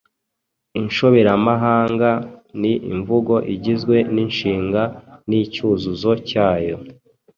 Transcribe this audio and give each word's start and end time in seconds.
Inshoberamahanga 0.79 2.09
ni 2.61 2.73
imvugo 2.93 3.33
igizwe 3.53 3.95
n’inshinga 4.13 4.83
n’icyuzuzo 5.29 6.11
cyayo 6.29 6.77